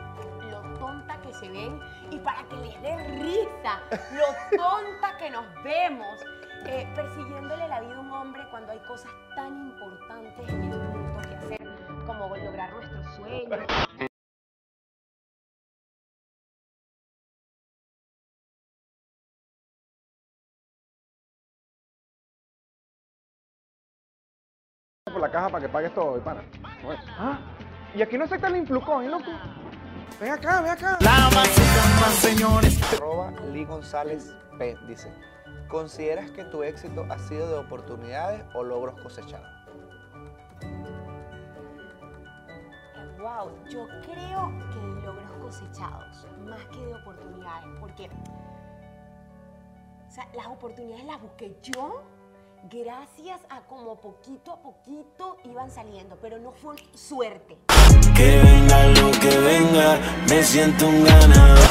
lo 0.51 0.61
tonta 0.79 1.19
que 1.19 1.35
se 1.35 1.49
ven 1.51 1.79
y 2.11 2.19
para 2.19 2.43
que 2.45 2.57
les 2.57 2.81
dé 2.83 2.97
risa 3.21 3.81
lo 4.13 4.57
tonta 4.57 5.17
que 5.19 5.31
nos 5.31 5.45
vemos 5.63 6.25
eh, 6.67 6.89
persiguiéndole 6.95 7.69
la 7.69 7.81
vida 7.81 7.97
a 7.97 8.01
un 8.01 8.11
hombre 8.11 8.43
cuando 8.51 8.73
hay 8.73 8.79
cosas 8.81 9.11
tan 9.37 9.55
importantes 9.69 10.49
en 10.49 10.63
el 10.63 10.79
mundo 10.79 11.21
que 11.29 11.35
hacer 11.35 11.75
como 12.07 12.35
lograr 12.37 12.73
nuestros 12.73 13.15
sueños. 13.17 13.67
La 25.25 25.31
caja 25.31 25.49
para 25.49 25.63
que 25.63 25.69
pagues 25.69 25.95
todo, 25.95 26.21
pana. 26.21 26.43
Ah, 27.19 27.39
y 27.95 28.03
aquí 28.03 28.19
no 28.19 28.25
aceptan 28.25 28.55
el 28.55 28.61
Influcoin, 28.61 29.11
loco. 29.11 29.31
Ven 30.21 30.33
acá, 30.33 30.61
ven 30.61 30.73
acá. 30.73 30.99
La 31.01 31.31
más 31.31 32.15
señores. 32.17 32.93
Arroba 32.93 33.31
Lee 33.53 33.65
González 33.65 34.35
P. 34.59 34.77
Dice, 34.87 35.11
¿consideras 35.69 36.31
que 36.31 36.45
tu 36.45 36.63
éxito 36.63 37.07
ha 37.09 37.19
sido 37.19 37.49
de 37.49 37.59
oportunidades 37.59 38.45
o 38.55 38.63
logros 38.63 39.01
cosechados? 39.01 39.49
Wow, 43.19 43.51
yo 43.71 43.87
creo 44.03 44.53
que 44.71 44.79
de 44.79 45.03
logros 45.03 45.33
cosechados, 45.41 46.27
más 46.41 46.63
que 46.67 46.85
de 46.85 46.95
oportunidades, 46.95 47.67
porque 47.81 48.11
o 50.07 50.11
sea, 50.11 50.29
las 50.35 50.47
oportunidades 50.49 51.07
las 51.07 51.21
busqué 51.23 51.57
yo 51.63 52.05
gracias 52.71 53.41
a 53.51 53.61
como 53.63 53.97
poquito 53.97 54.53
a 54.53 54.63
poquito 54.63 55.37
iban 55.45 55.71
saliendo, 55.71 56.17
pero 56.21 56.39
no 56.39 56.53
fue 56.53 56.77
suerte. 56.95 57.59
Que 58.15 58.39
venga 58.43 58.87
lo 58.89 59.11
que 59.13 59.39
venga, 59.39 59.99
me 60.29 60.43
siento 60.43 60.87
un 60.87 61.05
ganador. 61.05 61.65